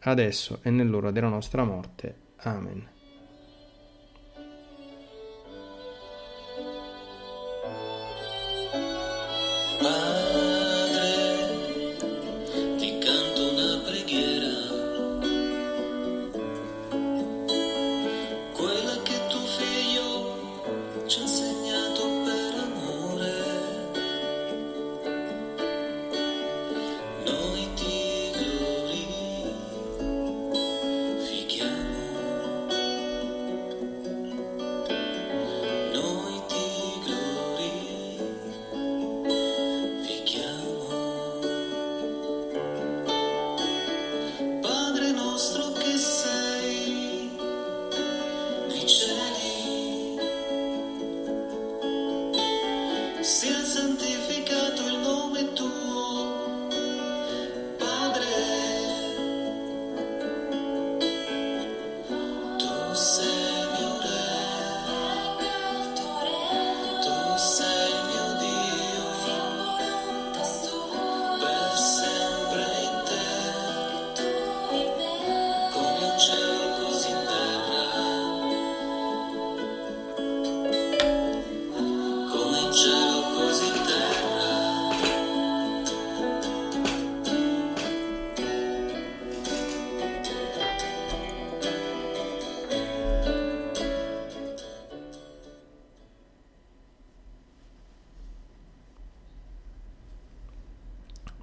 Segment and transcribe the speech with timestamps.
[0.00, 2.24] adesso e nell'ora della nostra morte.
[2.38, 2.95] Amen.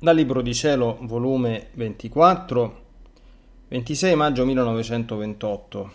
[0.04, 2.84] Dal Libro di Cielo, volume 24,
[3.70, 5.92] 26 maggio 1928.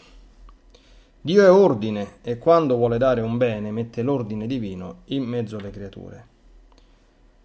[1.20, 5.68] Dio è ordine e quando vuole dare un bene mette l'ordine divino in mezzo alle
[5.68, 6.26] creature.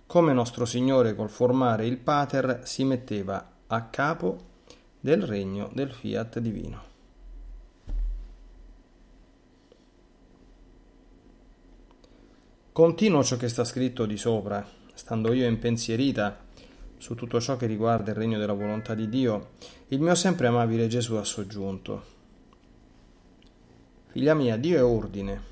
[0.06, 4.38] Come nostro Signore col formare il Pater si metteva a capo
[5.02, 6.82] del regno del fiat divino.
[12.72, 16.43] Continuo ciò che sta scritto di sopra, stando io impensierita
[17.04, 19.56] su tutto ciò che riguarda il regno della volontà di Dio,
[19.90, 22.02] il mio sempre amabile Gesù ha soggiunto.
[24.08, 25.44] Figlia mia, Dio è ordine.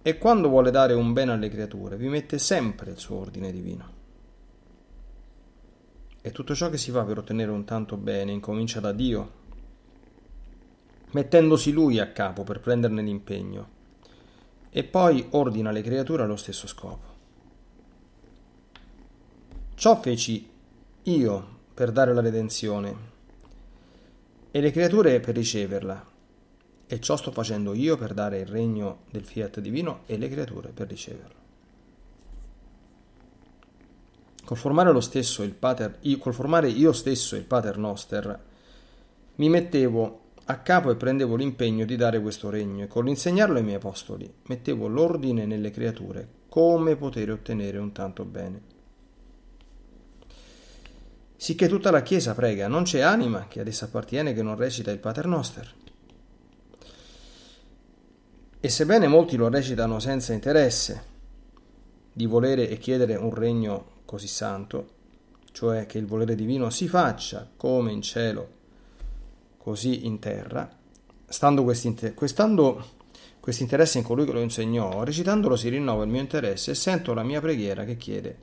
[0.00, 3.88] E quando vuole dare un bene alle creature, vi mette sempre il suo ordine divino.
[6.22, 9.30] E tutto ciò che si fa per ottenere un tanto bene incomincia da Dio,
[11.10, 13.68] mettendosi Lui a capo per prenderne l'impegno,
[14.70, 17.13] e poi ordina alle creature allo stesso scopo.
[19.76, 20.48] Ciò feci
[21.02, 22.96] io per dare la redenzione
[24.52, 26.12] e le creature per riceverla.
[26.86, 30.68] E ciò sto facendo io per dare il regno del fiat divino e le creature
[30.68, 31.42] per riceverlo.
[34.44, 38.42] Col formare, stesso pater, col formare io stesso il Pater Noster,
[39.36, 43.64] mi mettevo a capo e prendevo l'impegno di dare questo regno e con l'insegnarlo ai
[43.64, 48.73] miei apostoli mettevo l'ordine nelle creature come poter ottenere un tanto bene
[51.44, 54.90] sicché tutta la Chiesa prega, non c'è anima che ad essa appartiene che non recita
[54.90, 55.74] il Pater Noster.
[58.58, 61.04] E sebbene molti lo recitano senza interesse
[62.10, 64.88] di volere e chiedere un regno così santo,
[65.52, 68.48] cioè che il volere divino si faccia come in cielo,
[69.58, 70.66] così in terra,
[71.26, 76.74] stando questo interesse in colui che lo insegnò, recitandolo si rinnova il mio interesse e
[76.74, 78.38] sento la mia preghiera che chiede,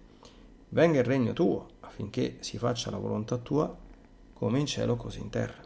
[0.69, 3.75] venga il regno tuo, affinché si faccia la volontà tua
[4.33, 5.61] come in cielo così in terra.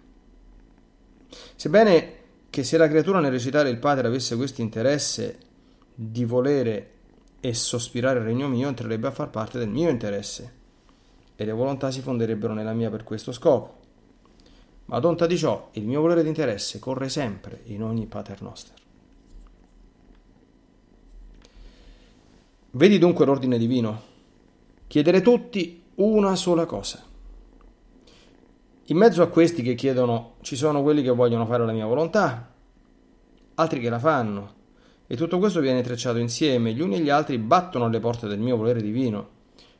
[1.55, 5.37] Sebbene che se la creatura nel recitare il Padre avesse questo interesse
[5.93, 6.91] di volere
[7.39, 10.63] e sospirare il regno mio, entrerebbe a far parte del mio interesse
[11.35, 13.83] e le volontà si fonderebbero nella mia per questo scopo.
[14.85, 18.41] Ma ad onta di ciò, il mio volere di interesse corre sempre in ogni Pater
[18.41, 18.75] Noster.
[22.71, 24.13] Vedi dunque l'ordine divino.
[24.87, 27.03] Chiedere tutti una sola cosa.
[28.87, 32.51] In mezzo a questi che chiedono ci sono quelli che vogliono fare la mia volontà,
[33.55, 34.53] altri che la fanno,
[35.07, 38.39] e tutto questo viene intrecciato insieme, gli uni e gli altri battono alle porte del
[38.39, 39.29] mio volere divino,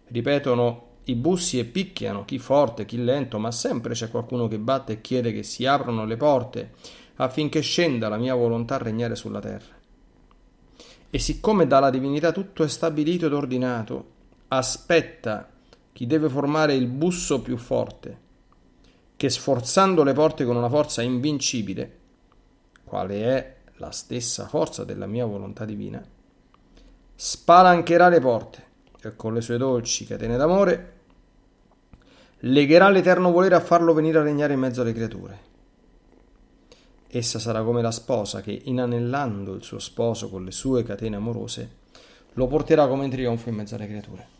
[0.08, 4.94] ripetono i bussi e picchiano, chi forte, chi lento, ma sempre c'è qualcuno che batte
[4.94, 6.72] e chiede che si aprano le porte
[7.18, 9.74] affinché scenda la mia volontà a regnare sulla terra.
[11.10, 14.14] E siccome dalla divinità tutto è stabilito ed ordinato,
[14.48, 15.50] aspetta
[15.96, 18.20] chi deve formare il busso più forte,
[19.16, 22.00] che sforzando le porte con una forza invincibile,
[22.84, 26.06] quale è la stessa forza della mia volontà divina,
[27.16, 28.64] spalancherà le porte
[29.02, 30.94] e con le sue dolci catene d'amore
[32.40, 35.40] legherà l'eterno volere a farlo venire a regnare in mezzo alle creature
[37.08, 41.70] Essa sarà come la sposa che, inanellando il suo sposo con le sue catene amorose,
[42.34, 44.35] lo porterà come in trionfo in mezzo alle creature.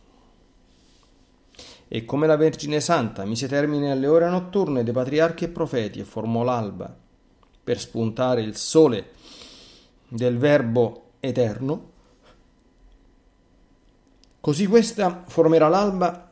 [1.88, 6.04] E come la Vergine Santa mise termine alle ore notturne dei patriarchi e profeti e
[6.04, 6.94] formò l'alba
[7.64, 9.12] per spuntare il sole
[10.08, 11.92] del Verbo eterno,
[14.40, 16.32] così questa formerà l'alba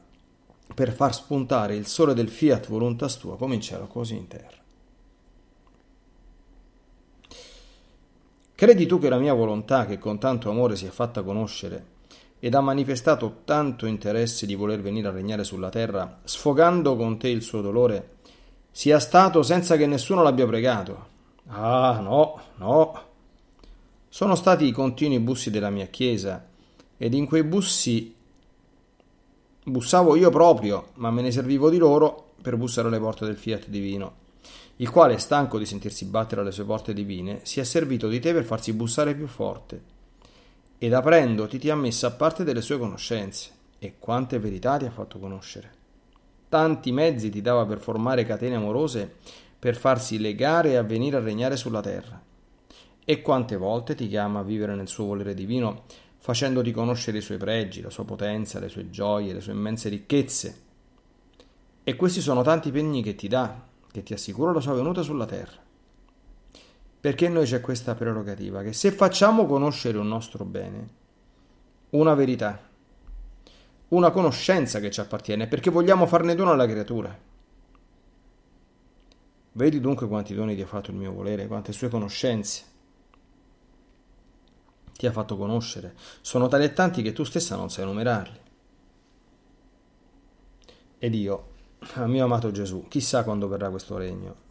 [0.73, 4.61] per far spuntare il sole del fiat voluntas tua come in cielo così in terra.
[8.55, 11.92] Credi tu che la mia volontà, che con tanto amore si è fatta conoscere
[12.43, 17.29] ed ha manifestato tanto interesse di voler venire a regnare sulla terra, sfogando con te
[17.29, 18.15] il suo dolore,
[18.69, 21.07] sia stato senza che nessuno l'abbia pregato?
[21.47, 23.03] Ah, no, no.
[24.09, 26.45] Sono stati i continui bussi della mia chiesa,
[26.97, 28.13] ed in quei bussi
[29.63, 33.69] bussavo io proprio, ma me ne servivo di loro per bussare alle porte del fiat
[33.69, 34.19] divino
[34.77, 38.33] il quale, stanco di sentirsi battere alle sue porte divine, si è servito di te
[38.33, 39.92] per farsi bussare più forte.
[40.83, 44.91] Ed aprendoti ti ha messo a parte delle sue conoscenze, e quante verità ti ha
[44.91, 45.71] fatto conoscere.
[46.49, 49.09] Tanti mezzi ti dava per formare catene amorose,
[49.57, 52.21] per farsi legare e avvenire a regnare sulla terra.
[53.05, 55.83] E quante volte ti chiama a vivere nel suo volere divino,
[56.17, 60.61] facendoti conoscere i suoi pregi, la sua potenza, le sue gioie, le sue immense ricchezze.
[61.81, 63.57] E questi sono tanti pegni che ti dà,
[63.89, 65.62] che ti assicuro la sua venuta sulla terra.
[67.03, 70.87] Perché noi c'è questa prerogativa che se facciamo conoscere un nostro bene,
[71.89, 72.57] una verità,
[73.89, 77.13] una conoscenza che ci appartiene, perché vogliamo farne dono alla creatura.
[79.51, 82.63] Vedi dunque quanti doni ti ha fatto il mio volere, quante sue conoscenze
[84.95, 85.95] ti ha fatto conoscere.
[86.21, 88.39] Sono tali e tanti che tu stessa non sai numerarli.
[90.99, 91.47] Ed io,
[92.05, 94.42] mio amato Gesù, chissà quando verrà questo regno.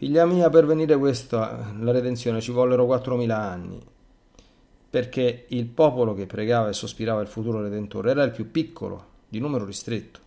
[0.00, 3.78] Figlia mia, per venire questa, la redenzione ci vollero 4.000 anni,
[4.88, 9.40] perché il popolo che pregava e sospirava il futuro Redentore era il più piccolo, di
[9.40, 10.20] numero ristretto.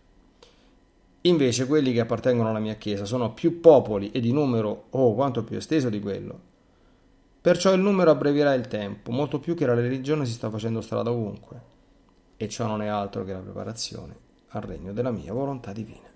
[1.22, 5.42] Invece quelli che appartengono alla mia Chiesa sono più popoli e di numero, oh, quanto
[5.42, 6.38] più esteso di quello.
[7.40, 11.10] Perciò il numero abbrevierà il tempo, molto più che la religione si sta facendo strada
[11.10, 11.60] ovunque.
[12.36, 14.14] E ciò non è altro che la preparazione
[14.50, 16.13] al regno della mia volontà divina.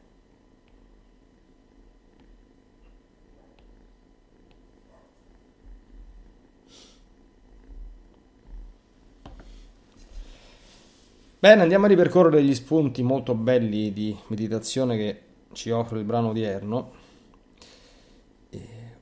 [11.49, 15.21] Bene, andiamo a ripercorrere gli spunti molto belli di meditazione che
[15.53, 16.93] ci offre il brano odierno.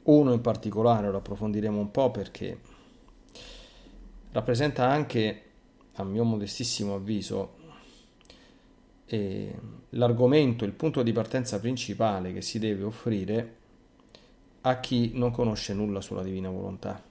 [0.05, 2.61] Uno in particolare lo approfondiremo un po' perché
[4.31, 5.43] rappresenta anche,
[5.95, 7.57] a mio modestissimo avviso,
[9.89, 13.57] l'argomento, il punto di partenza principale che si deve offrire
[14.61, 17.06] a chi non conosce nulla sulla divina volontà.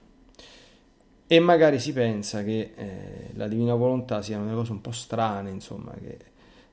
[1.28, 5.50] E magari si pensa che eh, la divina volontà siano delle cose un po' strane,
[5.50, 6.18] insomma, che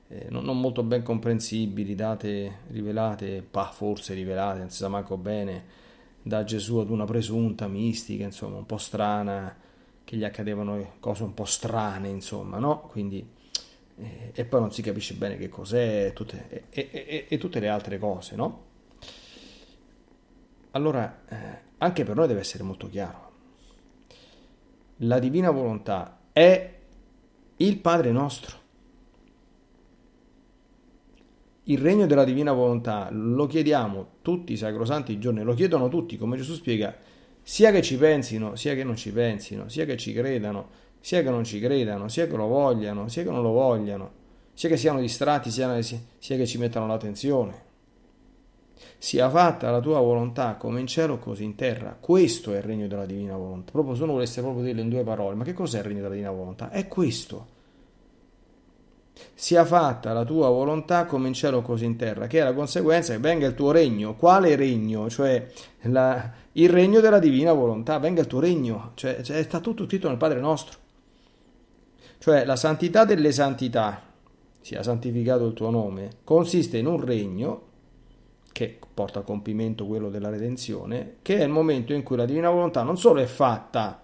[0.08, 5.16] eh, non, non, molto ben comprensibili, date, rivelate, pa, forse rivelate, non si sa manco
[5.16, 5.64] bene,
[6.22, 9.56] da Gesù ad una presunta mistica, insomma, un po' strana,
[10.04, 12.82] che gli accadevano cose un po' strane, insomma, no?
[12.82, 13.26] Quindi
[13.96, 17.68] e, e poi non si capisce bene che cos'è tutte, e, e, e, tutte le
[17.68, 18.72] altre cose, no?
[20.72, 21.36] allora eh,
[21.78, 23.32] anche per noi deve essere molto chiaro.
[24.98, 26.72] La divina volontà è
[27.56, 28.62] il Padre nostro.
[31.64, 36.36] Il regno della divina volontà lo chiediamo tutti i sacrosanti giorni, lo chiedono tutti, come
[36.36, 36.94] Gesù spiega,
[37.42, 40.68] sia che ci pensino, sia che non ci pensino, sia che ci credano,
[41.00, 44.10] sia che non ci credano, sia che lo vogliano, sia che non lo vogliano,
[44.52, 47.72] sia che siano distratti, sia, che ci mettano l'attenzione.
[49.04, 51.94] Sia fatta la tua volontà come in cielo così in terra.
[52.00, 53.70] Questo è il regno della divina volontà.
[53.70, 56.14] Proprio se uno volesse proprio dirlo in due parole, ma che cos'è il regno della
[56.14, 56.70] divina volontà?
[56.70, 57.48] È questo
[59.34, 63.12] sia fatta la tua volontà come in cielo così in terra, che è la conseguenza
[63.12, 64.14] che venga il tuo regno.
[64.14, 65.10] Quale regno?
[65.10, 65.48] Cioè
[65.82, 70.08] la, il regno della divina volontà, venga il tuo regno, cioè, cioè sta tutto scritto
[70.08, 70.78] nel Padre nostro.
[72.16, 74.00] Cioè la santità delle santità,
[74.62, 77.72] sia santificato il tuo nome, consiste in un regno
[78.54, 82.50] che porta a compimento quello della redenzione, che è il momento in cui la divina
[82.50, 84.00] volontà non solo è fatta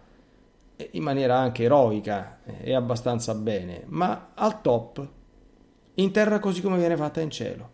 [0.91, 5.09] in maniera anche eroica e abbastanza bene, ma al top,
[5.95, 7.71] in terra così come viene fatta in cielo.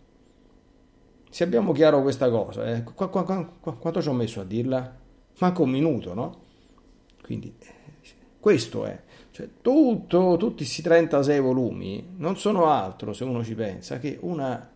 [1.30, 3.24] Se abbiamo chiaro questa cosa, eh, qu- qu-
[3.58, 4.94] qu- quanto ci ho messo a dirla?
[5.38, 6.40] Manco un minuto, no?
[7.22, 7.74] Quindi eh,
[8.38, 13.98] questo è, cioè tutto, tutti questi 36 volumi non sono altro, se uno ci pensa,
[13.98, 14.70] che una,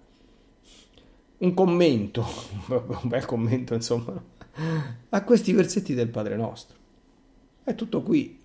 [1.40, 2.26] un commento,
[2.68, 4.22] un bel commento insomma,
[5.08, 6.76] a questi versetti del Padre nostro.
[7.62, 8.38] È tutto qui.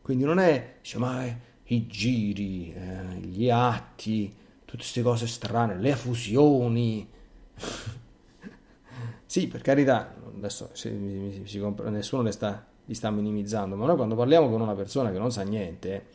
[0.00, 7.06] Quindi non è, è, i giri, eh, gli atti, tutte queste cose strane, le fusioni.
[9.26, 13.96] sì, per carità, adesso si, si, si, nessuno le sta, li sta minimizzando, ma noi
[13.96, 16.06] quando parliamo con una persona che non sa niente,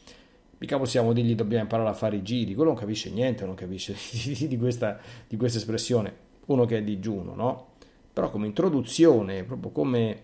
[0.57, 3.95] mica possiamo dirgli dobbiamo imparare a fare i giri, quello non capisce niente, non capisce
[4.48, 6.13] di, questa, di questa espressione,
[6.45, 7.67] uno che è digiuno, no?
[8.13, 10.22] Però come introduzione, proprio come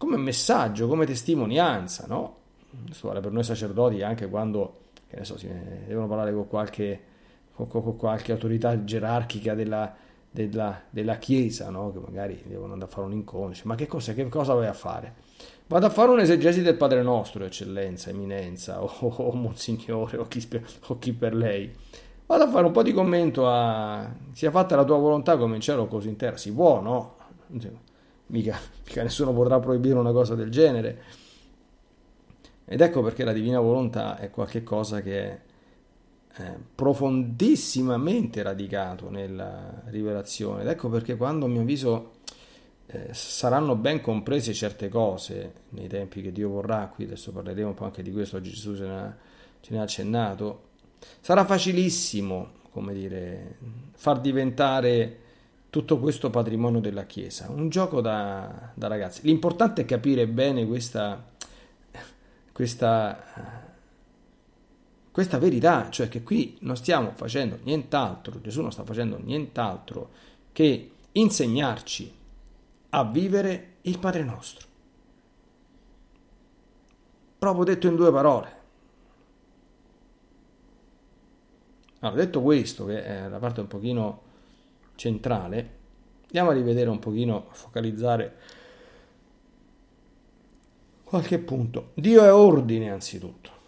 [0.00, 2.36] come messaggio, come testimonianza, no?
[2.86, 5.46] Questo vale per noi sacerdoti anche quando, che ne so, si
[5.86, 7.00] devono parlare con qualche,
[7.52, 9.94] con, con qualche autorità gerarchica della,
[10.30, 11.90] della, della Chiesa, no?
[11.92, 14.72] Che magari devono andare a fare un incontro, ma che cosa, che cosa vai a
[14.72, 15.14] fare?
[15.66, 20.46] Vado a fare un'esegesi del Padre Nostro, Eccellenza, Eminenza, o, o, Monsignore, o chi,
[20.86, 21.72] o chi per lei.
[22.26, 24.08] Vado a fare un po' di commento a...
[24.32, 26.36] sia fatta la tua volontà come in cielo così in terra.
[26.36, 27.16] Si può, no?
[28.26, 31.02] mica, mica nessuno potrà proibire una cosa del genere.
[32.64, 35.40] Ed ecco perché la divina volontà è qualcosa che
[36.36, 40.62] eh, profondissimamente radicato nella rivelazione.
[40.62, 42.12] Ed ecco perché quando a mio avviso
[42.86, 47.74] eh, saranno ben comprese certe cose nei tempi che Dio vorrà, qui adesso parleremo un
[47.74, 49.28] po' anche di questo, oggi Gesù ce ne
[49.60, 50.68] ce ne ha accennato,
[51.20, 53.56] sarà facilissimo, come dire,
[53.92, 55.18] far diventare
[55.70, 57.48] tutto questo patrimonio della Chiesa.
[57.50, 59.20] Un gioco da, da ragazzi.
[59.24, 61.24] L'importante è capire bene questa,
[62.52, 63.59] questa,
[65.10, 70.10] questa verità, cioè che qui non stiamo facendo nient'altro, Gesù non sta facendo nient'altro
[70.52, 72.14] che insegnarci
[72.90, 74.68] a vivere il Padre nostro.
[77.38, 78.58] Proprio detto in due parole.
[82.00, 84.22] Allora, detto questo, che è la parte un pochino
[84.94, 85.78] centrale,
[86.24, 88.36] andiamo a rivedere un pochino, a focalizzare
[91.04, 91.90] qualche punto.
[91.94, 93.59] Dio è ordine anzitutto.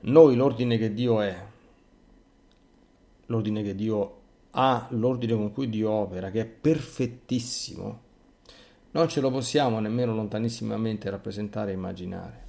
[0.00, 1.36] Noi l'ordine che Dio è,
[3.26, 4.20] l'ordine che Dio
[4.52, 8.00] ha, l'ordine con cui Dio opera, che è perfettissimo,
[8.92, 12.46] non ce lo possiamo nemmeno lontanissimamente rappresentare e immaginare.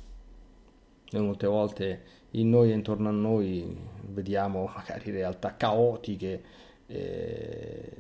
[1.12, 6.44] Noi molte volte in noi e intorno a noi vediamo magari realtà caotiche,
[6.86, 7.91] eh,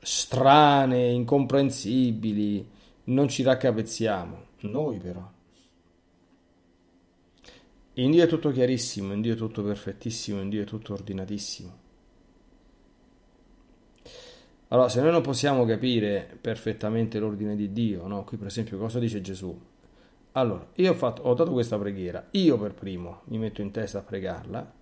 [0.00, 2.66] strane, incomprensibili,
[3.04, 4.46] non ci raccapezziamo.
[4.60, 5.36] Noi però.
[7.98, 11.86] In Dio è tutto chiarissimo, in Dio è tutto perfettissimo, in Dio è tutto ordinatissimo.
[14.68, 18.22] Allora, se noi non possiamo capire perfettamente l'ordine di Dio, no?
[18.22, 19.58] qui per esempio cosa dice Gesù?
[20.32, 23.98] Allora, io ho, fatto, ho dato questa preghiera, io per primo mi metto in testa
[23.98, 24.72] a pregarla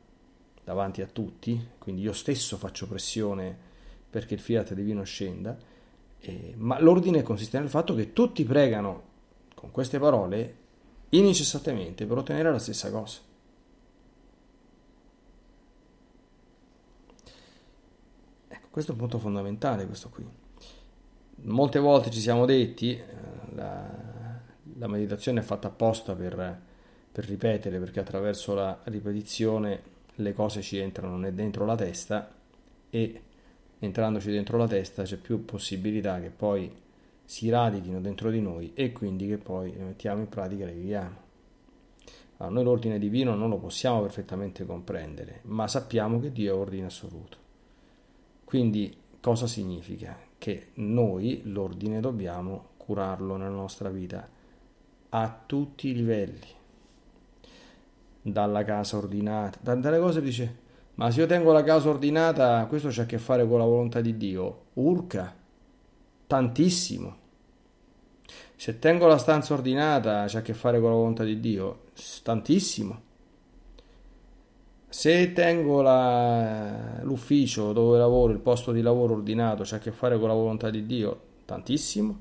[0.62, 3.56] davanti a tutti, quindi io stesso faccio pressione
[4.10, 5.56] perché il fiat divino scenda,
[6.18, 9.04] eh, ma l'ordine consiste nel fatto che tutti pregano
[9.54, 10.64] con queste parole
[11.24, 13.18] incessantemente per ottenere la stessa cosa.
[18.48, 20.24] Ecco, questo è un punto fondamentale, questo qui.
[21.42, 23.04] Molte volte ci siamo detti, eh,
[23.54, 23.88] la,
[24.78, 26.60] la meditazione è fatta apposta per,
[27.12, 32.32] per ripetere, perché attraverso la ripetizione le cose ci entrano dentro la testa
[32.90, 33.22] e
[33.78, 36.84] entrandoci dentro la testa c'è più possibilità che poi
[37.26, 40.72] si radichino dentro di noi e quindi che poi le mettiamo in pratica e le
[40.72, 41.24] viviamo.
[42.38, 46.86] Allora, noi l'ordine divino non lo possiamo perfettamente comprendere, ma sappiamo che Dio è ordine
[46.86, 47.36] assoluto.
[48.44, 50.16] Quindi cosa significa?
[50.38, 54.28] Che noi l'ordine dobbiamo curarlo nella nostra vita
[55.08, 56.54] a tutti i livelli.
[58.22, 60.56] Dalla casa ordinata, tante cose dice,
[60.94, 64.00] ma se io tengo la casa ordinata, questo c'ha a che fare con la volontà
[64.00, 64.66] di Dio.
[64.74, 65.34] Urca,
[66.26, 67.24] tantissimo.
[68.54, 71.84] Se tengo la stanza ordinata, c'ha a che fare con la volontà di Dio.
[72.22, 73.02] Tantissimo.
[74.88, 80.18] Se tengo la, l'ufficio dove lavoro, il posto di lavoro ordinato, c'ha a che fare
[80.18, 81.20] con la volontà di Dio.
[81.44, 82.20] Tantissimo.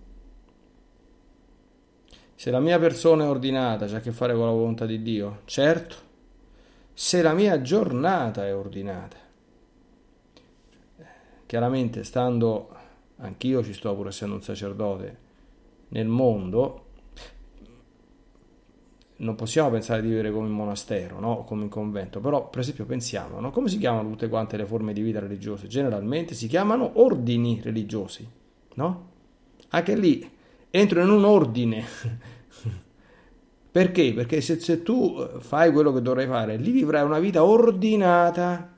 [2.36, 5.40] Se la mia persona è ordinata, c'ha a che fare con la volontà di Dio.
[5.46, 6.06] Certo
[6.98, 9.18] se la mia giornata è ordinata.
[11.46, 12.70] Chiaramente, stando
[13.17, 15.24] anch'io ci sto pur essendo un sacerdote
[15.89, 16.84] nel mondo,
[19.17, 21.43] non possiamo pensare di vivere come in monastero, no?
[21.45, 23.51] come in convento, però per esempio pensiamo, no?
[23.51, 25.67] come si chiamano tutte quante le forme di vita religiose?
[25.67, 28.27] Generalmente si chiamano ordini religiosi,
[28.74, 29.13] no?
[29.69, 30.29] Anche lì
[30.69, 31.84] entro in un ordine
[33.72, 34.13] perché?
[34.13, 38.75] Perché se, se tu fai quello che dovrai fare, lì vivrai una vita ordinata.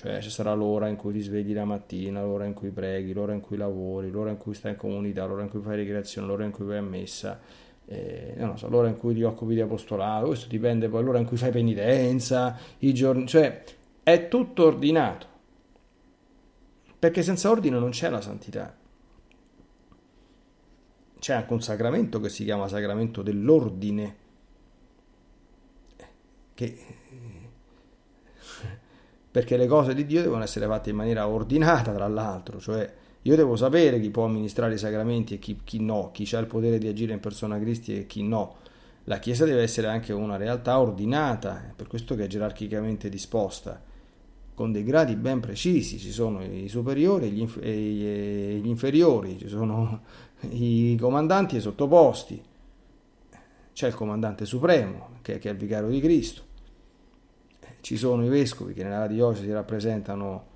[0.00, 3.34] Cioè ci sarà l'ora in cui ti svegli la mattina, l'ora in cui preghi, l'ora
[3.34, 6.44] in cui lavori, l'ora in cui stai in comunità, l'ora in cui fai ricreazione, l'ora
[6.46, 7.38] in cui vai a messa,
[7.84, 11.36] eh, so, l'ora in cui ti occupi di apostolato, questo dipende poi, l'ora in cui
[11.36, 13.62] fai penitenza, i giorni, cioè
[14.02, 15.26] è tutto ordinato.
[16.98, 18.74] Perché senza ordine non c'è la santità
[21.18, 24.16] c'è anche un sacramento che si chiama sacramento dell'ordine,
[26.54, 26.78] che,
[29.30, 33.36] perché le cose di Dio devono essere fatte in maniera ordinata, tra l'altro, cioè io
[33.36, 36.78] devo sapere chi può amministrare i sacramenti e chi, chi no, chi ha il potere
[36.78, 38.56] di agire in persona Cristi e chi no.
[39.04, 43.80] La Chiesa deve essere anche una realtà ordinata, per questo che è gerarchicamente disposta,
[44.54, 49.38] con dei gradi ben precisi, ci sono i superiori e gli, inf- e gli inferiori,
[49.38, 50.02] ci sono
[50.50, 52.42] i comandanti e i sottoposti.
[53.72, 56.42] C'è il comandante supremo, che, che è il vicario di Cristo.
[57.80, 60.48] Ci sono i vescovi che nella diocesi rappresentano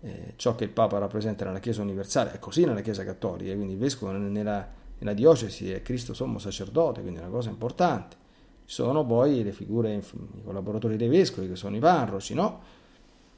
[0.00, 3.74] eh, ciò che il Papa rappresenta nella Chiesa universale, è così nella Chiesa cattolica, quindi
[3.74, 4.68] il vescovo nella,
[4.98, 8.16] nella diocesi è Cristo sommo sacerdote, quindi è una cosa importante.
[8.64, 12.60] Ci sono poi le figure, i collaboratori dei vescovi, che sono i parroci, no?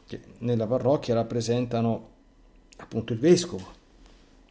[0.07, 2.13] che nella parrocchia rappresentano
[2.77, 3.83] appunto il vescovo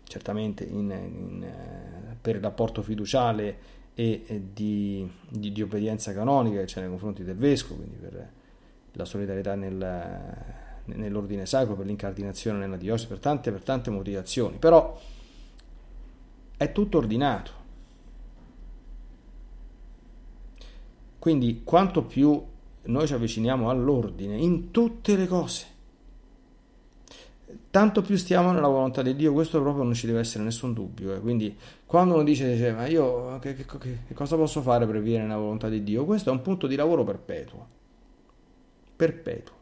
[0.04, 3.58] certamente in, in, eh, per il rapporto fiduciale
[3.96, 8.30] e, e di, di, di, obbedienza canonica che c'è nei confronti del vescovo, quindi per
[8.94, 10.22] la solidarietà nel,
[10.86, 15.00] nell'ordine sacro, per l'incardinazione nella diocesi, per tante, per tante motivazioni, però
[16.58, 17.62] è tutto ordinato.
[21.20, 22.42] Quindi quanto più
[22.84, 25.66] noi ci avviciniamo all'ordine in tutte le cose,
[27.70, 31.16] tanto più stiamo nella volontà di Dio, questo proprio non ci deve essere nessun dubbio.
[31.16, 31.20] Eh.
[31.20, 35.24] Quindi quando uno dice, dice ma io che, che, che, cosa posso fare per vivere
[35.24, 36.06] nella volontà di Dio?
[36.06, 37.82] Questo è un punto di lavoro perpetuo.
[39.04, 39.56] Perpetuo.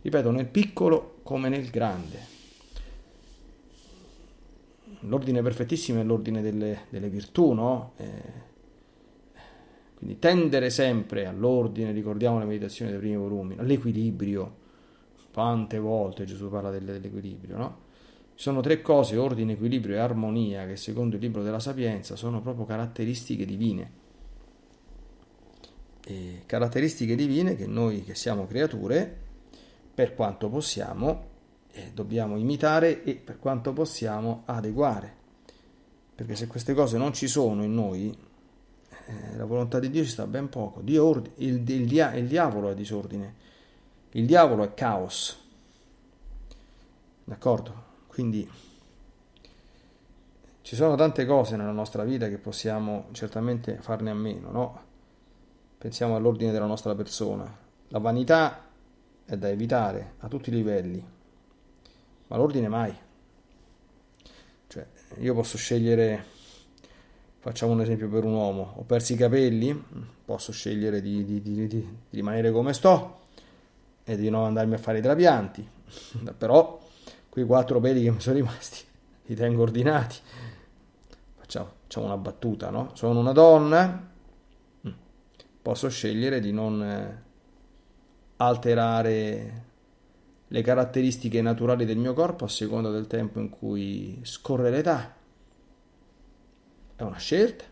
[0.00, 2.34] Ripeto, nel piccolo come nel grande.
[5.00, 7.92] L'ordine perfettissimo è l'ordine delle, delle virtù, no?
[7.98, 8.44] Eh,
[9.98, 14.64] quindi tendere sempre all'ordine, ricordiamo le meditazioni dei primi volumi, all'equilibrio
[15.30, 17.78] Quante volte Gesù parla dell'equilibrio, no?
[18.34, 22.40] Ci sono tre cose, ordine, equilibrio e armonia, che secondo il libro della Sapienza sono
[22.40, 24.04] proprio caratteristiche divine.
[26.08, 29.24] E caratteristiche divine che noi che siamo creature,
[29.94, 31.34] per quanto possiamo,
[31.72, 35.14] eh, dobbiamo imitare e per quanto possiamo adeguare.
[36.14, 38.16] Perché se queste cose non ci sono in noi,
[39.06, 40.82] eh, la volontà di Dio ci sta ben poco.
[40.98, 43.44] Ord- il, il, il, il diavolo è disordine
[44.16, 45.38] il diavolo è caos.
[47.24, 47.84] D'accordo?
[48.06, 48.48] Quindi
[50.62, 54.84] ci sono tante cose nella nostra vita che possiamo certamente farne a meno, no?
[55.78, 57.54] Pensiamo all'ordine della nostra persona.
[57.88, 58.64] La vanità
[59.24, 61.04] è da evitare a tutti i livelli,
[62.26, 62.94] ma l'ordine mai.
[64.66, 64.86] Cioè,
[65.18, 66.24] io posso scegliere,
[67.38, 69.84] facciamo un esempio per un uomo, ho perso i capelli,
[70.24, 73.20] posso scegliere di, di, di, di rimanere come sto,
[74.04, 75.68] e di non andarmi a fare i trapianti.
[76.36, 76.80] Però
[77.28, 78.84] quei quattro peli che mi sono rimasti
[79.26, 80.16] li tengo ordinati.
[81.34, 82.90] Facciamo, facciamo una battuta, no?
[82.94, 84.14] Sono una donna.
[85.66, 87.22] Posso scegliere di non eh,
[88.36, 89.64] alterare
[90.46, 95.12] le caratteristiche naturali del mio corpo a seconda del tempo in cui scorre l'età.
[96.94, 97.64] È una scelta,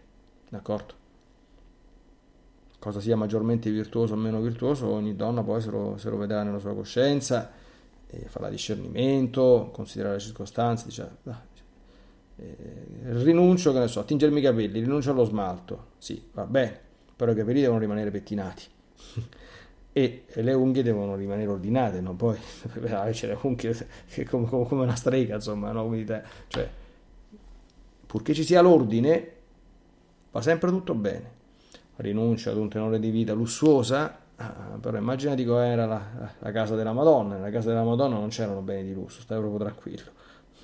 [0.48, 0.94] d'accordo?
[2.80, 6.42] Cosa sia maggiormente virtuoso o meno virtuoso, ogni donna poi se lo, se lo vedrà
[6.42, 7.48] nella sua coscienza,
[8.08, 11.42] e farà discernimento, considerare le circostanze, dice, ah,
[12.38, 12.86] eh,
[13.22, 16.83] rinuncio, che ne so, tingermi i capelli, rinuncio allo smalto, sì, va bene,
[17.16, 18.62] però i capelli devono rimanere pettinati.
[19.96, 22.36] e le unghie devono rimanere ordinate, non poi
[23.12, 23.86] c'è le unghie
[24.28, 25.88] come, come, una strega, insomma, no?
[26.48, 26.68] Cioè,
[28.04, 29.32] purché ci sia l'ordine,
[30.32, 31.42] va sempre tutto bene.
[31.96, 36.92] Rinuncia ad un tenore di vita lussuosa, ah, però immaginati com'era la, la casa della
[36.92, 40.10] Madonna, nella casa della Madonna non c'erano beni di lusso, stai proprio tranquillo,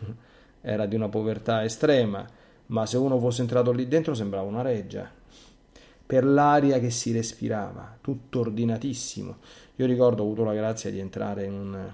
[0.60, 2.26] era di una povertà estrema,
[2.66, 5.18] ma se uno fosse entrato lì dentro sembrava una reggia
[6.10, 9.36] per l'aria che si respirava, tutto ordinatissimo.
[9.76, 11.92] Io ricordo ho avuto la grazia di entrare in un,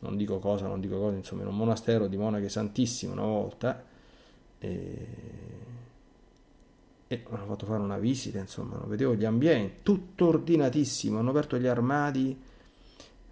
[0.00, 3.82] non dico cosa, non dico cosa, insomma, in un monastero di monache santissime una volta
[4.58, 5.06] e,
[7.06, 11.56] e mi hanno fatto fare una visita, insomma, vedevo gli ambienti, tutto ordinatissimo, hanno aperto
[11.56, 12.38] gli armadi,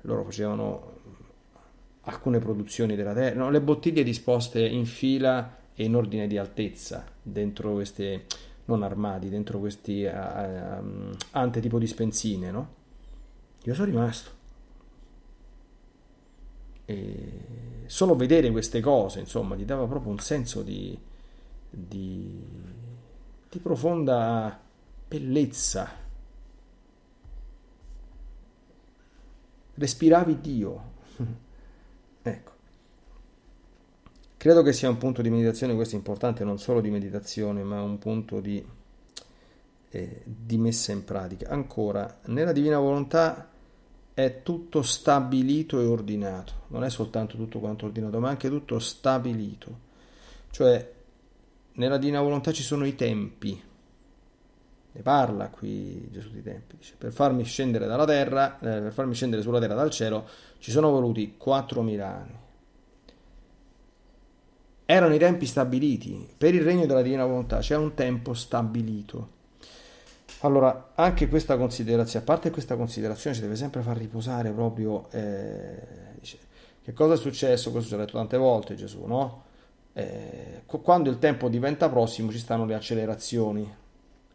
[0.01, 0.93] loro facevano
[2.05, 7.05] alcune produzioni della terra, no, le bottiglie disposte in fila e in ordine di altezza
[7.21, 8.25] dentro queste
[8.67, 12.69] non armadi, dentro questi uh, um, ante tipo di spensine, no?
[13.65, 14.31] Io sono rimasto.
[16.87, 20.99] E solo vedere queste cose, insomma, ti dava proprio un senso di,
[21.71, 22.43] di,
[23.49, 24.61] di profonda
[25.09, 26.03] bellezza.
[29.75, 30.93] Respiravi Dio.
[32.23, 32.54] ecco.
[34.45, 37.81] Credo che sia un punto di meditazione, questo è importante, non solo di meditazione, ma
[37.81, 38.63] un punto di,
[39.89, 41.49] eh, di messa in pratica.
[41.49, 43.49] Ancora, nella divina volontà
[44.13, 49.79] è tutto stabilito e ordinato, non è soltanto tutto quanto ordinato, ma anche tutto stabilito.
[50.51, 50.93] Cioè,
[51.73, 53.59] nella divina volontà ci sono i tempi.
[54.93, 56.77] Ne parla qui Gesù di tempi.
[56.77, 60.29] Dice, per farmi scendere dalla terra, eh, per farmi scendere sulla terra dal cielo,
[60.59, 62.43] ci sono voluti 4.000 anni.
[64.87, 66.29] Erano i tempi stabiliti.
[66.37, 69.33] Per il regno della divina volontà c'è un tempo stabilito.
[70.41, 76.05] Allora, anche questa considerazione, a parte questa considerazione, ci deve sempre far riposare proprio eh,
[76.85, 79.45] che cosa è successo, questo ci ha detto tante volte Gesù, no?
[79.95, 83.75] Eh, quando il tempo diventa prossimo ci stanno le accelerazioni.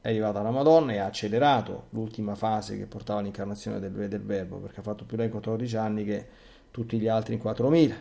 [0.01, 4.57] È arrivata la Madonna e ha accelerato l'ultima fase che portava all'incarnazione del, del Verbo,
[4.57, 6.27] perché ha fatto più lei in 14 anni che
[6.71, 7.95] tutti gli altri in 4000.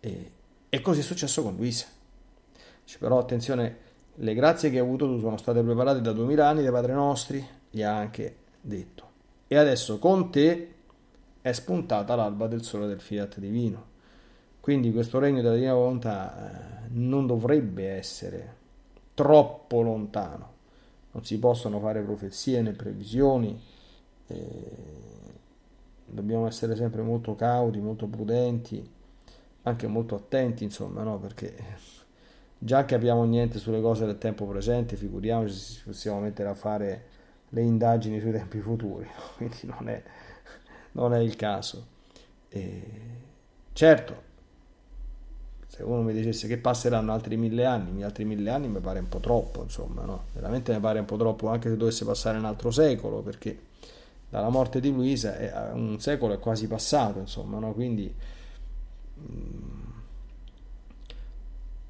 [0.00, 0.30] E,
[0.72, 1.86] e così è successo con Luisa.
[2.84, 3.76] Dice, però attenzione,
[4.14, 7.44] le grazie che hai avuto tu sono state preparate da duemila anni dai padri nostri,
[7.68, 9.08] gli ha anche detto.
[9.48, 10.74] E adesso con te
[11.42, 13.88] è spuntata l'alba del sole del fiat divino.
[14.60, 18.54] Quindi questo regno della divina volontà eh, non dovrebbe essere
[19.14, 20.52] troppo lontano.
[21.10, 23.60] Non si possono fare profezie né previsioni.
[24.28, 24.72] Eh,
[26.06, 28.98] dobbiamo essere sempre molto cauti, molto prudenti
[29.62, 31.18] anche molto attenti, insomma, no?
[31.18, 31.54] Perché
[32.58, 37.04] già capiamo niente sulle cose del tempo presente, figuriamoci se possiamo mettere a fare
[37.50, 39.22] le indagini sui tempi futuri, no?
[39.36, 40.02] quindi non è,
[40.92, 41.86] non è, il caso.
[42.48, 42.82] E
[43.72, 44.28] certo,
[45.66, 49.08] se uno mi dicesse che passeranno altri mille anni, altri mille anni mi pare un
[49.08, 50.24] po' troppo, insomma, no?
[50.32, 53.68] Veramente mi pare un po' troppo, anche se dovesse passare un altro secolo, perché
[54.28, 57.72] dalla morte di Luisa un secolo è quasi passato, insomma, no?
[57.72, 58.14] Quindi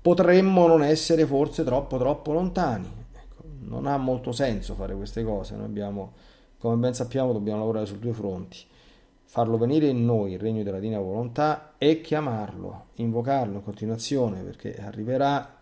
[0.01, 2.89] potremmo non essere forse troppo troppo lontani.
[3.13, 6.13] Ecco, non ha molto senso fare queste cose, noi abbiamo,
[6.59, 8.59] come ben sappiamo, dobbiamo lavorare su due fronti.
[9.25, 14.75] Farlo venire in noi il regno della divina volontà e chiamarlo, invocarlo in continuazione perché
[14.75, 15.59] arriverà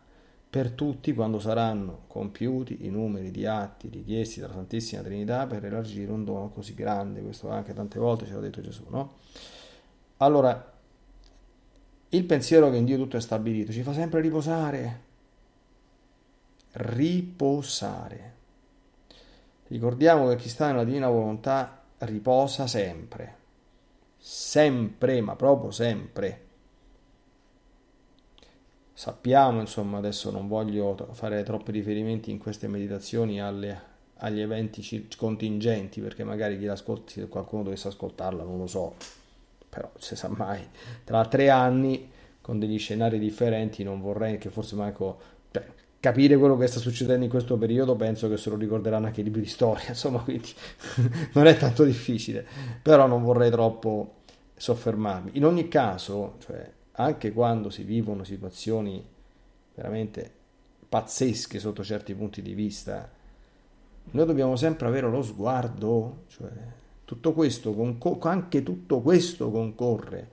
[0.50, 6.10] per tutti quando saranno compiuti i numeri di atti richiesti dalla Santissima Trinità per elargire
[6.10, 7.20] un dono così grande.
[7.20, 9.16] Questo anche tante volte ce l'ha detto Gesù, no?
[10.16, 10.77] Allora,
[12.10, 15.06] il pensiero che in Dio tutto è stabilito ci fa sempre riposare.
[16.72, 18.34] Riposare.
[19.68, 23.36] Ricordiamo che chi sta nella divina volontà riposa sempre.
[24.16, 26.46] Sempre, ma proprio sempre.
[28.92, 33.80] Sappiamo, insomma, adesso non voglio fare troppi riferimenti in queste meditazioni alle,
[34.16, 38.96] agli eventi contingenti, perché magari chi l'ascolti, se qualcuno dovesse ascoltarla, non lo so,
[39.68, 40.66] però se sa mai,
[41.04, 45.66] tra tre anni con degli scenari differenti non vorrei che forse manco cioè,
[46.00, 49.24] capire quello che sta succedendo in questo periodo penso che se lo ricorderanno anche i
[49.24, 50.50] libri di storia insomma quindi
[51.34, 52.46] non è tanto difficile
[52.80, 54.16] però non vorrei troppo
[54.58, 55.30] soffermarmi.
[55.34, 59.06] In ogni caso, cioè, anche quando si vivono situazioni
[59.74, 60.34] veramente
[60.88, 63.08] pazzesche sotto certi punti di vista,
[64.10, 66.50] noi dobbiamo sempre avere lo sguardo, cioè
[67.08, 67.74] tutto questo,
[68.20, 70.28] anche tutto questo concorre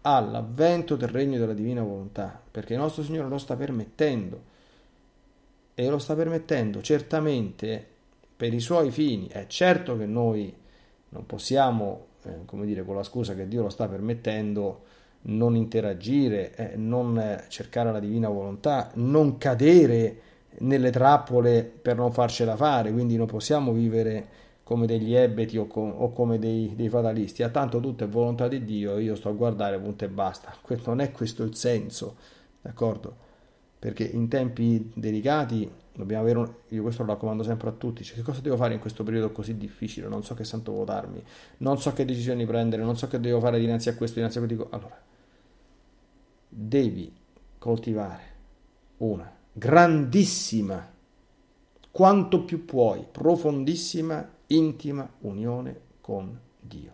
[0.00, 4.40] all'avvento del regno della divina volontà, perché il nostro Signore lo sta permettendo
[5.74, 7.86] e lo sta permettendo certamente
[8.34, 9.28] per i suoi fini.
[9.28, 10.54] È certo che noi
[11.10, 14.84] non possiamo, eh, come dire, con la scusa che Dio lo sta permettendo,
[15.24, 20.20] non interagire, eh, non cercare la divina volontà, non cadere
[20.60, 25.94] nelle trappole per non farcela fare, quindi non possiamo vivere come degli ebeti o, com-
[25.96, 29.32] o come dei, dei, fatalisti, a tanto tutto è volontà di Dio, io sto a
[29.32, 30.54] guardare punto e basta.
[30.60, 32.16] Questo, non è questo il senso,
[32.62, 33.22] d'accordo?
[33.78, 36.52] Perché in tempi delicati dobbiamo avere, un...
[36.68, 39.30] io questo lo raccomando sempre a tutti, cioè che cosa devo fare in questo periodo
[39.32, 41.22] così difficile, non so che santo votarmi,
[41.58, 44.40] non so che decisioni prendere, non so che devo fare dinanzi a questo, dinanzi a
[44.46, 44.98] quello, allora,
[46.48, 47.14] devi
[47.58, 48.22] coltivare
[48.98, 50.90] una grandissima,
[51.90, 56.92] quanto più puoi, profondissima, intima unione con Dio,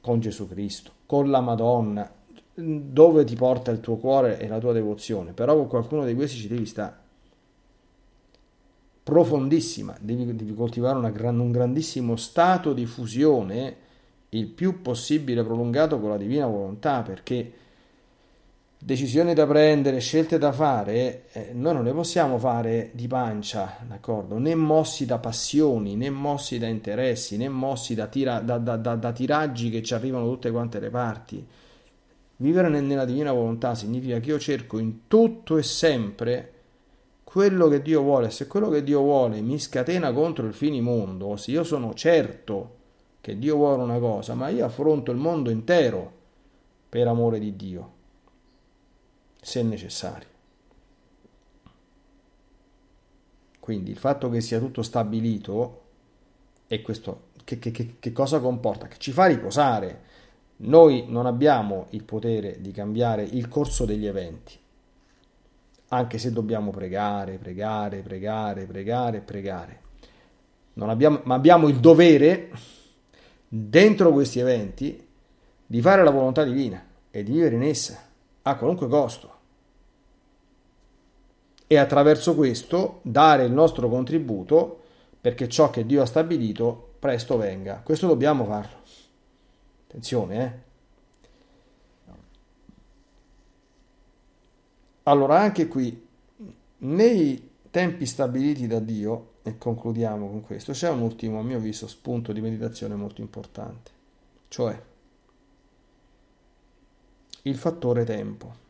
[0.00, 2.10] con Gesù Cristo, con la Madonna,
[2.54, 6.36] dove ti porta il tuo cuore e la tua devozione, però con qualcuno di questi
[6.36, 7.08] ci devi stare.
[9.02, 13.88] Profondissima, devi, devi coltivare gran, un grandissimo stato di fusione
[14.30, 17.52] il più possibile prolungato con la divina volontà, perché
[18.82, 24.38] decisioni da prendere, scelte da fare, eh, noi non le possiamo fare di pancia, d'accordo?
[24.38, 29.12] Né mossi da passioni, né mossi da interessi, né mossi da, tira, da, da, da
[29.12, 31.46] tiraggi che ci arrivano da tutte quante le parti.
[32.36, 36.52] Vivere nella divina volontà significa che io cerco in tutto e sempre
[37.22, 38.30] quello che Dio vuole.
[38.30, 42.76] Se quello che Dio vuole mi scatena contro il finimondo, se io sono certo
[43.20, 46.12] che Dio vuole una cosa, ma io affronto il mondo intero
[46.88, 47.98] per amore di Dio
[49.40, 50.28] se necessario.
[53.58, 55.82] Quindi il fatto che sia tutto stabilito
[56.66, 58.86] e questo che, che, che, cosa comporta?
[58.86, 60.08] Che ci fa riposare.
[60.58, 64.58] Noi non abbiamo il potere di cambiare il corso degli eventi,
[65.88, 69.80] anche se dobbiamo pregare, pregare, pregare, pregare, pregare.
[70.74, 72.50] Abbiamo, ma abbiamo il dovere,
[73.48, 75.06] dentro questi eventi,
[75.66, 78.09] di fare la volontà divina e di vivere in essa
[78.42, 79.38] a qualunque costo.
[81.66, 84.80] E attraverso questo dare il nostro contributo
[85.20, 87.80] perché ciò che Dio ha stabilito presto venga.
[87.84, 88.78] Questo dobbiamo farlo.
[89.86, 90.68] Attenzione, eh.
[95.04, 96.06] Allora, anche qui,
[96.78, 101.88] nei tempi stabiliti da Dio, e concludiamo con questo, c'è un ultimo, a mio avviso,
[101.88, 103.90] spunto di meditazione molto importante,
[104.48, 104.80] cioè
[107.42, 108.68] il fattore tempo.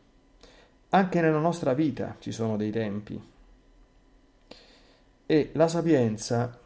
[0.89, 3.29] Anche nella nostra vita ci sono dei tempi.
[5.25, 6.59] E la sapienza,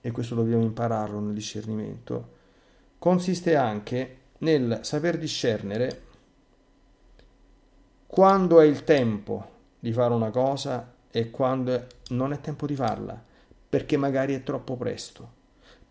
[0.00, 2.36] e questo dobbiamo impararlo nel discernimento,
[2.98, 6.02] consiste anche nel saper discernere
[8.06, 13.22] quando è il tempo di fare una cosa e quando non è tempo di farla,
[13.68, 15.30] perché magari è troppo presto,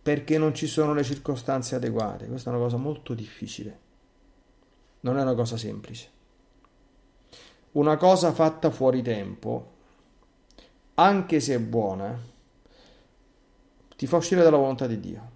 [0.01, 2.25] perché non ci sono le circostanze adeguate.
[2.25, 3.85] Questa è una cosa molto difficile
[5.07, 6.09] non è una cosa semplice.
[7.71, 9.73] Una cosa fatta fuori tempo,
[10.95, 12.19] anche se è buona,
[13.95, 15.35] ti fa uscire dalla volontà di Dio.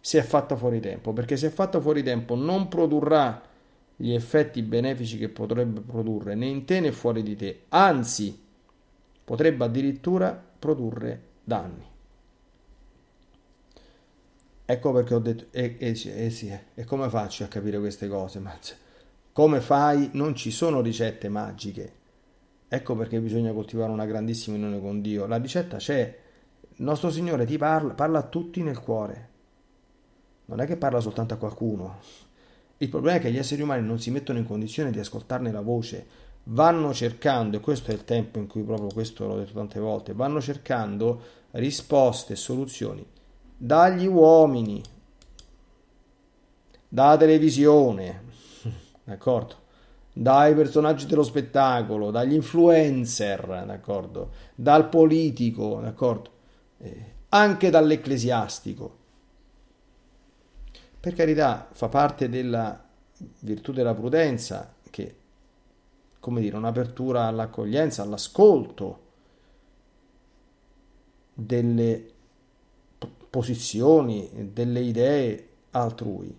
[0.00, 3.42] Se è fatta fuori tempo, perché se è fatta fuori tempo non produrrà
[3.96, 8.44] gli effetti benefici che potrebbe produrre né in te né fuori di te, anzi
[9.24, 11.94] potrebbe addirittura produrre danni.
[14.68, 18.08] Ecco perché ho detto, e eh, eh, eh, sì, e come faccio a capire queste
[18.08, 18.40] cose?
[18.40, 18.58] Ma
[19.30, 20.10] come fai?
[20.14, 21.92] Non ci sono ricette magiche.
[22.66, 25.26] Ecco perché bisogna coltivare una grandissima unione con Dio.
[25.26, 26.18] La ricetta c'è.
[26.78, 29.28] Il nostro Signore ti parla, parla a tutti nel cuore.
[30.46, 32.00] Non è che parla soltanto a qualcuno.
[32.78, 35.60] Il problema è che gli esseri umani non si mettono in condizione di ascoltarne la
[35.60, 36.06] voce.
[36.44, 40.12] Vanno cercando, e questo è il tempo in cui proprio questo l'ho detto tante volte,
[40.12, 41.20] vanno cercando
[41.52, 43.14] risposte e soluzioni
[43.56, 44.82] dagli uomini,
[46.88, 48.24] dalla televisione,
[49.04, 49.64] d'accordo?
[50.12, 54.30] Dai personaggi dello spettacolo, dagli influencer, d'accordo?
[54.54, 56.30] Dal politico, d'accordo?
[56.78, 58.96] Eh, anche dall'ecclesiastico.
[60.98, 62.82] Per carità, fa parte della
[63.40, 65.16] virtù della prudenza che,
[66.18, 69.04] come dire, un'apertura all'accoglienza, all'ascolto
[71.34, 72.14] delle
[73.36, 76.34] posizioni, delle idee altrui.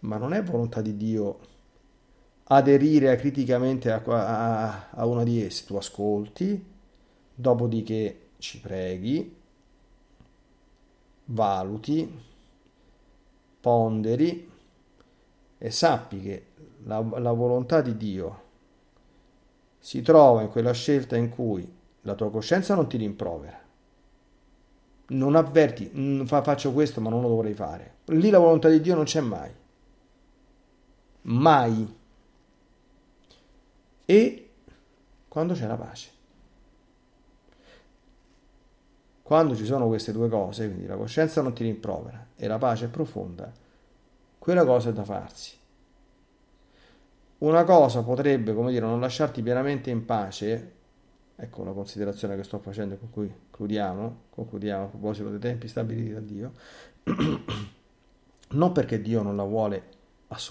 [0.00, 1.38] Ma non è volontà di Dio
[2.44, 5.66] aderire criticamente a, a, a una di esse.
[5.66, 6.64] Tu ascolti,
[7.34, 9.34] dopodiché ci preghi,
[11.24, 12.20] valuti,
[13.60, 14.48] ponderi
[15.58, 16.46] e sappi che
[16.84, 18.42] la, la volontà di Dio
[19.76, 21.68] si trova in quella scelta in cui
[22.02, 23.59] la tua coscienza non ti rimprovera.
[25.10, 27.98] Non avverti, mm, faccio questo ma non lo dovrei fare.
[28.06, 29.50] Lì la volontà di Dio non c'è mai.
[31.22, 31.96] Mai.
[34.04, 34.50] E
[35.28, 36.10] quando c'è la pace.
[39.22, 42.86] Quando ci sono queste due cose, quindi la coscienza non ti rimprovera e la pace
[42.86, 43.52] è profonda,
[44.38, 45.56] quella cosa è da farsi.
[47.38, 50.72] Una cosa potrebbe, come dire, non lasciarti pienamente in pace,
[51.40, 56.12] ecco la considerazione che sto facendo con cui concludiamo, concludiamo a proposito dei tempi stabiliti
[56.12, 56.52] da Dio,
[58.50, 59.84] non perché Dio non la vuole,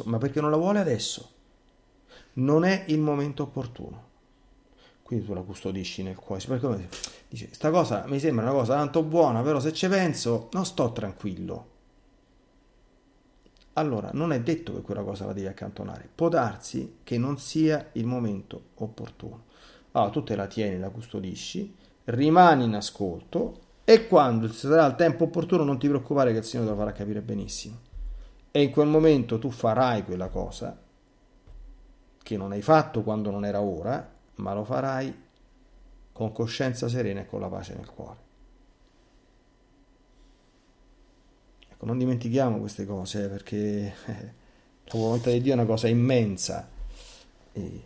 [0.06, 1.32] ma perché non la vuole adesso.
[2.34, 4.08] Non è il momento opportuno
[5.10, 6.46] quindi tu la custodisci nel cuore.
[6.46, 6.88] Perché
[7.30, 10.92] dice, sta cosa mi sembra una cosa tanto buona, però se ci penso non sto
[10.92, 11.68] tranquillo.
[13.74, 16.08] Allora, non è detto che quella cosa la devi accantonare.
[16.14, 19.46] Può darsi che non sia il momento opportuno.
[19.92, 21.76] Allora, tu te la tieni, la custodisci,
[22.06, 26.70] rimani in ascolto e quando sarà il tempo opportuno non ti preoccupare che il Signore
[26.70, 27.78] te lo farà capire benissimo.
[28.52, 30.78] E in quel momento tu farai quella cosa
[32.22, 35.28] che non hai fatto quando non era ora ma lo farai
[36.12, 38.28] con coscienza serena e con la pace nel cuore.
[41.70, 43.58] Ecco, non dimentichiamo queste cose eh, perché
[44.06, 44.34] eh,
[44.84, 46.68] la volontà di Dio è una cosa immensa
[47.54, 47.84] e,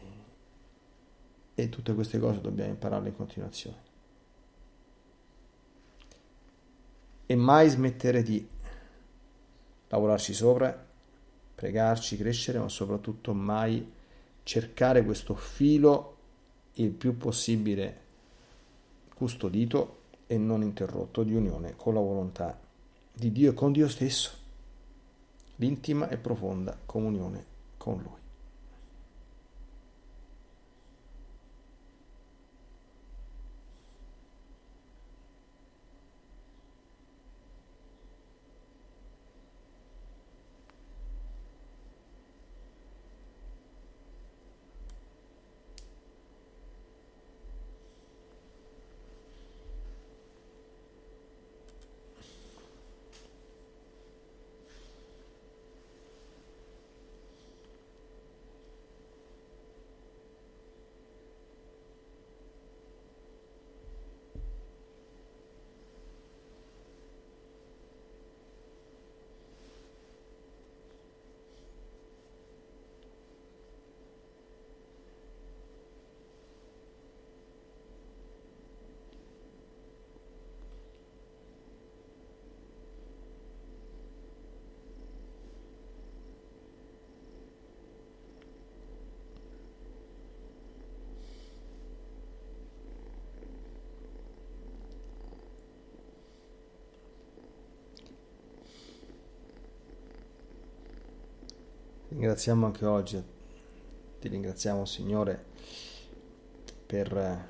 [1.56, 3.78] e tutte queste cose dobbiamo impararle in continuazione.
[7.26, 8.48] E mai smettere di
[9.88, 10.86] lavorarci sopra,
[11.56, 13.92] pregarci, crescere, ma soprattutto mai
[14.44, 16.18] cercare questo filo
[16.74, 18.02] il più possibile
[19.14, 22.60] custodito e non interrotto di unione con la volontà
[23.14, 24.32] di Dio e con Dio stesso,
[25.58, 27.46] l'intima e profonda comunione
[27.78, 28.23] con Lui.
[102.14, 103.24] Ringraziamo anche oggi,
[104.20, 105.46] ti ringraziamo Signore
[106.86, 107.48] per eh,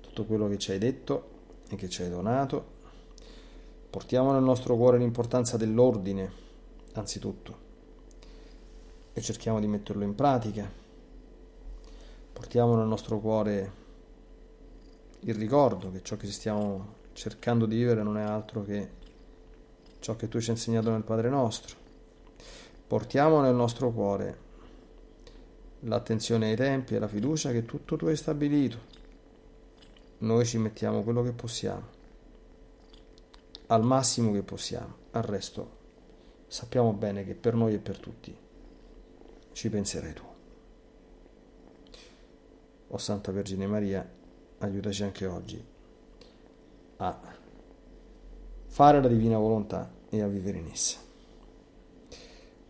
[0.00, 1.28] tutto quello che ci hai detto
[1.68, 2.64] e che ci hai donato.
[3.90, 6.32] Portiamo nel nostro cuore l'importanza dell'ordine,
[6.94, 7.58] anzitutto,
[9.12, 10.66] e cerchiamo di metterlo in pratica.
[12.32, 13.72] Portiamo nel nostro cuore
[15.20, 18.90] il ricordo che ciò che stiamo cercando di vivere non è altro che
[19.98, 21.82] ciò che tu ci hai insegnato nel Padre nostro
[22.86, 24.38] Portiamo nel nostro cuore
[25.80, 28.92] l'attenzione ai tempi e la fiducia che tutto tu hai stabilito.
[30.18, 31.82] Noi ci mettiamo quello che possiamo,
[33.66, 35.82] al massimo che possiamo, al resto
[36.46, 38.36] sappiamo bene che per noi e per tutti
[39.52, 40.22] ci penserai tu.
[42.88, 44.08] O Santa Vergine Maria,
[44.58, 45.64] aiutaci anche oggi
[46.96, 47.20] a
[48.66, 51.03] fare la divina volontà e a vivere in essa.